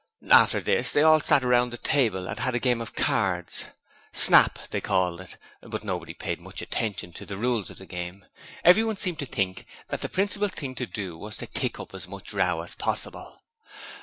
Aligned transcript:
After 0.31 0.59
this 0.59 0.89
they 0.91 1.03
all 1.03 1.19
sat 1.19 1.43
round 1.43 1.71
the 1.71 1.77
table 1.77 2.27
and 2.27 2.39
had 2.39 2.55
a 2.55 2.59
game 2.59 2.81
of 2.81 2.95
cards; 2.95 3.65
'Snap', 4.11 4.57
they 4.71 4.81
called 4.81 5.21
it, 5.21 5.37
but 5.61 5.83
nobody 5.83 6.15
paid 6.15 6.41
much 6.41 6.59
attention 6.59 7.13
to 7.13 7.23
the 7.23 7.37
rules 7.37 7.69
of 7.69 7.77
the 7.77 7.85
game: 7.85 8.25
everyone 8.63 8.97
seemed 8.97 9.19
to 9.19 9.27
think 9.27 9.67
that 9.89 10.01
the 10.01 10.09
principal 10.09 10.47
thing 10.47 10.73
to 10.73 10.87
do 10.87 11.15
was 11.15 11.37
to 11.37 11.45
kick 11.45 11.79
up 11.79 11.93
as 11.93 12.07
much 12.07 12.33
row 12.33 12.61
as 12.63 12.73
possible. 12.73 13.37